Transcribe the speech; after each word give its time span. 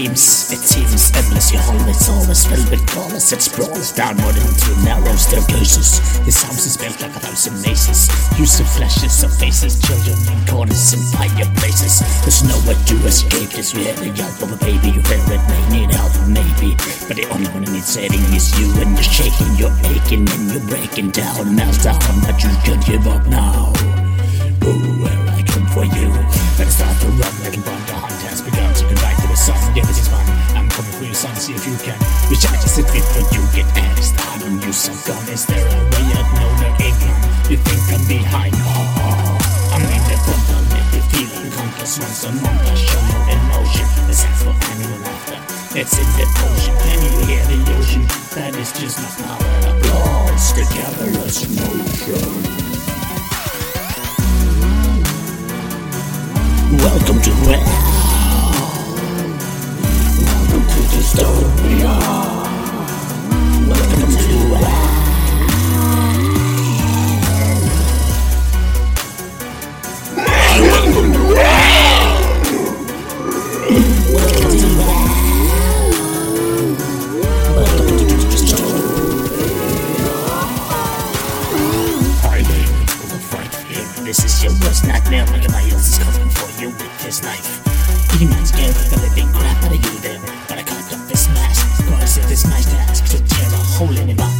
screams. 0.00 0.52
It 0.52 0.62
seems 0.64 1.12
endless, 1.16 1.52
your 1.52 1.62
hall 1.62 1.88
is 1.88 2.08
always 2.08 2.46
filled 2.46 2.70
with 2.70 2.86
crawlers 2.88 3.30
that 3.30 3.42
sprawls 3.42 3.92
downward 3.92 4.36
into 4.36 4.72
narrow 4.84 5.14
staircases. 5.16 6.00
This 6.24 6.42
house 6.42 6.64
is 6.66 6.76
built 6.76 7.00
like 7.00 7.14
a 7.16 7.20
thousand 7.20 7.60
mazes. 7.62 8.08
Use 8.38 8.60
of 8.60 8.68
flashes 8.68 9.22
of 9.24 9.32
faces, 9.36 9.80
children 9.80 10.16
in 10.32 10.40
corners 10.46 10.92
and 10.92 11.04
fireplaces. 11.12 12.00
There's 12.24 12.42
nowhere 12.44 12.78
to 12.78 12.96
escape 13.06 13.50
this 13.50 13.74
really 13.74 14.10
yelp 14.16 14.40
of 14.42 14.52
a 14.52 14.58
baby. 14.64 14.88
You 14.88 15.02
hear 15.04 15.20
it 15.36 15.42
may 15.48 15.62
need 15.68 15.90
help, 15.92 16.12
maybe. 16.28 16.76
But 17.08 17.16
the 17.16 17.26
only 17.32 17.48
one 17.52 17.64
that 17.64 17.72
needs 17.72 17.92
saving 17.92 18.24
is 18.32 18.48
you, 18.58 18.68
and 18.80 18.96
you're 18.96 19.04
shaking, 19.04 19.52
you're 19.56 19.74
aching, 19.92 20.24
and 20.24 20.44
you're 20.52 20.66
breaking 20.68 21.10
down. 21.10 21.54
Melt 21.54 21.76
down, 21.82 22.00
but 22.24 22.36
you 22.42 22.50
can't 22.64 22.84
give 22.86 23.06
up 23.06 23.26
now. 23.26 23.72
Ooh, 24.64 25.04
I 25.04 25.42
come 25.46 25.66
for 25.68 25.84
you. 25.84 26.08
Better 26.56 26.70
start 26.70 26.89
Is 35.30 35.46
there 35.46 35.64
a 35.64 35.78
way 35.94 36.10
out? 36.18 36.26
No, 36.34 36.46
there 36.58 36.74
ain't. 36.82 36.98
You 37.48 37.56
think 37.56 37.82
I'm 37.94 38.02
behind? 38.08 38.52
I'm 39.70 39.82
in 39.86 40.02
the 40.10 40.18
front. 40.26 40.42
I'll 40.50 40.66
make 40.74 40.90
you 40.90 41.02
feel 41.06 41.30
unconscious 41.38 42.00
once 42.00 42.24
a 42.24 42.32
month. 42.32 42.66
I 42.66 42.74
show 42.74 42.98
no 42.98 43.18
emotion. 43.30 43.86
The 44.08 44.12
sense 44.12 44.42
for 44.42 44.50
animal 44.50 44.98
laughter. 45.06 45.38
It's 45.78 45.94
in 45.98 46.08
the 46.18 46.26
ocean. 46.50 46.74
Can 46.82 46.98
you 47.06 47.12
hear 47.30 47.44
the 47.46 47.58
ocean? 47.78 48.02
That 48.34 48.56
is 48.56 48.72
just 48.72 48.98
my 48.98 49.06
power. 49.22 49.78
Applause 49.78 50.50
together 50.50 51.14
as 51.22 51.46
motion. 51.46 52.26
Welcome 56.82 57.22
to 57.22 57.30
hell. 57.30 57.99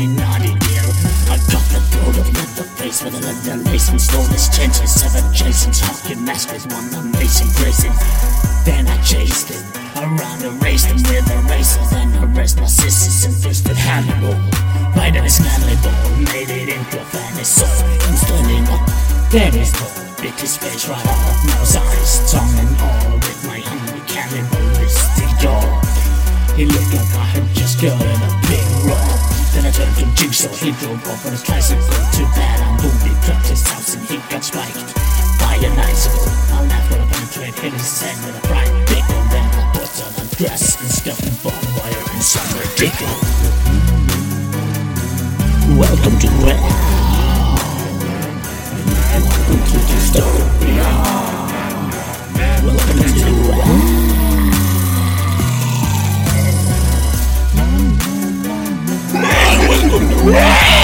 In 0.00 0.16
not 0.16 0.40
in 0.40 0.56
here. 0.68 0.88
I 1.32 1.36
got 1.52 1.64
the 1.72 1.80
throat 1.90 2.16
of 2.18 2.26
Leatherface 2.34 3.02
with 3.02 3.14
a 3.16 3.56
lace 3.68 3.88
and 3.88 4.00
stole 4.00 4.24
his 4.32 4.48
chances. 4.48 4.92
Seven 4.92 5.24
Jason's 5.32 5.80
Hawking 5.80 6.24
with 6.24 6.66
one 6.72 6.88
amazing 6.94 7.48
gracing. 7.56 7.94
Then 8.64 8.86
I 8.88 8.96
chased 9.02 9.48
him 9.48 9.62
around 9.96 10.42
and 10.42 10.62
raced 10.62 10.86
him 10.86 10.96
with 10.96 11.30
a 11.30 11.38
razor. 11.48 11.80
Then 11.90 12.12
arrest 12.24 12.60
my 12.60 12.66
sisters 12.66 13.24
and 13.24 13.34
fisted 13.34 13.76
Hannibal. 13.76 14.34
Right 14.96 15.14
in 15.14 15.24
his 15.24 15.40
manly 15.40 15.76
ball, 15.84 16.10
made 16.32 16.50
it 16.50 16.68
into 16.68 16.98
a 17.00 17.44
soul. 17.44 17.68
And 18.08 18.16
standing 18.16 18.64
up, 18.68 18.82
is 19.54 19.72
no 19.80 19.86
bit 20.22 20.34
his 20.40 20.56
face 20.56 20.88
right 20.88 21.06
off. 21.06 21.44
Nose, 21.46 21.76
eyes, 21.76 22.32
tongue, 22.32 22.58
and 22.58 22.76
all 22.80 23.14
with 23.14 23.46
my 23.46 23.60
hungry 23.60 24.00
cannibalistic 24.08 25.30
jaw. 25.40 25.62
He 26.56 26.64
looked 26.64 26.92
like 26.94 27.14
I 27.14 27.24
had 27.36 27.46
just 27.54 27.80
gotten 27.82 28.00
a 28.00 28.30
big 28.40 28.44
roll. 28.44 28.45
To 29.76 29.82
Jigsaw, 30.14 30.48
he 30.56 30.72
drove 30.80 31.06
off 31.06 31.26
on 31.26 31.32
his 31.32 31.42
tricycle. 31.42 31.84
Too 32.10 32.24
bad 32.32 32.60
I'm 32.62 32.76
booby, 32.78 33.12
dropped 33.26 33.46
his 33.46 33.60
house 33.68 33.94
and 33.94 34.02
he 34.06 34.16
got 34.32 34.42
spiked 34.42 34.94
by 35.38 35.54
an 35.60 35.78
icicle. 35.78 36.32
I 36.56 36.64
laughed 36.64 36.90
when 36.92 37.00
I 37.02 37.06
penetrate, 37.12 37.54
hit 37.58 37.72
his 37.74 38.00
head 38.00 38.16
with 38.24 38.42
a 38.42 38.46
fried 38.48 38.72
pickle. 38.88 39.20
Then 39.28 39.44
I 39.44 39.72
put 39.74 39.92
on 40.00 40.12
a 40.16 40.34
dress 40.36 40.80
and 40.80 40.88
stuffed 40.88 41.28
a 41.28 41.30
barbed 41.44 41.68
wire 41.76 42.04
in 42.16 42.22
some 42.22 42.48
ridiculous. 42.56 43.20
Welcome 45.76 46.18
to 46.20 46.28
hell. 46.40 46.64
Welcome 49.12 49.60
to 49.60 49.78
dystopia. 49.92 50.24
Welcome 50.40 50.55
with 60.26 60.76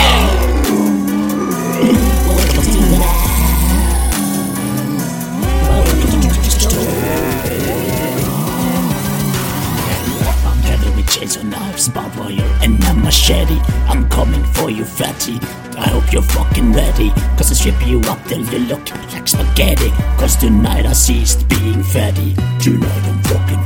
chainsaw 11.06 11.44
knives, 11.44 11.88
barbed 11.88 12.16
wire, 12.16 12.58
and 12.62 12.82
a 12.84 12.94
machete. 12.94 13.58
I'm 13.88 14.08
coming 14.08 14.44
for 14.54 14.70
you, 14.70 14.84
fatty. 14.84 15.38
I 15.76 15.88
hope 15.88 16.12
you're 16.12 16.22
fucking 16.22 16.72
ready. 16.72 17.10
Cause 17.36 17.50
I 17.50 17.54
strip 17.54 17.86
you 17.86 18.00
up 18.02 18.24
till 18.26 18.42
you 18.42 18.60
look 18.60 18.90
like 19.12 19.26
spaghetti. 19.26 19.90
Cause 20.18 20.36
tonight 20.36 20.86
I 20.86 20.92
ceased 20.92 21.48
being 21.48 21.82
fatty. 21.82 22.34
Tonight 22.60 23.04
I'm 23.10 23.22
fucking 23.24 23.61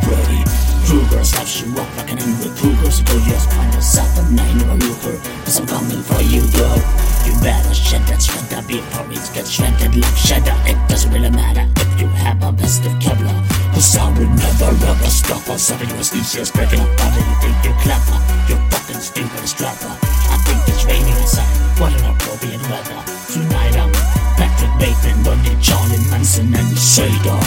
before 8.66 9.06
it 9.10 9.22
gets 9.32 9.50
shredded 9.50 9.94
like 9.94 10.16
cheddar. 10.18 10.54
It 10.66 10.78
doesn't 10.88 11.12
really 11.12 11.30
matter 11.30 11.66
if 11.78 12.00
you 12.00 12.08
have 12.18 12.42
a 12.42 12.50
vest 12.52 12.84
of 12.84 12.92
Kevlar. 12.98 13.34
Cause 13.72 13.96
I 13.96 14.10
will 14.18 14.28
never 14.28 14.70
ever 14.74 15.10
stop 15.10 15.46
us. 15.48 15.62
Something 15.70 15.90
you 15.90 15.96
as 15.96 16.50
breaking 16.50 16.80
up 16.80 16.90
body. 16.98 17.22
You 17.22 17.36
think 17.42 17.56
you're 17.62 17.78
clever. 17.82 18.18
You're 18.50 18.62
fucking 18.70 19.00
stupid 19.00 19.42
as 19.42 19.54
clever. 19.54 19.92
I 19.94 20.36
think 20.46 20.60
it's 20.66 20.84
raining 20.84 21.14
outside. 21.22 21.46
What 21.78 21.94
an 21.94 22.10
appropriate 22.10 22.62
weather. 22.66 23.00
Tonight 23.30 23.76
I'm 23.78 23.92
Patrick 24.34 24.74
Bateman, 24.82 25.22
Bundy, 25.22 25.54
Charlie 25.62 26.02
Manson, 26.10 26.50
and 26.54 26.70
Satan. 26.76 27.38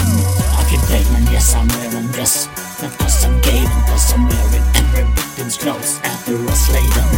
Occupation, 0.56 1.22
yes, 1.28 1.54
I'm 1.54 1.68
wearing 1.80 2.08
this. 2.16 2.48
Not 2.80 2.96
cause 2.98 3.24
I'm 3.24 3.36
gay, 3.42 3.60
but 3.60 3.92
cause 3.92 4.12
I'm 4.14 4.24
wearing 4.24 4.66
every 4.80 5.04
victim's 5.12 5.56
clothes 5.58 6.00
after 6.02 6.34
I 6.36 6.54
slay 6.56 6.86
them. 6.96 7.10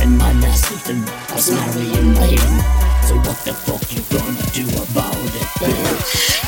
And 0.00 0.18
my 0.18 0.32
last 0.38 0.70
victim 0.70 1.02
was 1.34 1.50
Marion 1.50 2.14
Lane. 2.14 2.87
So 3.08 3.14
what 3.20 3.38
the 3.42 3.54
fuck 3.54 3.90
you 3.90 4.02
gonna 4.10 4.42
do 4.52 4.66
about 4.82 5.16
it, 5.16 5.48
bitch? 5.62 6.47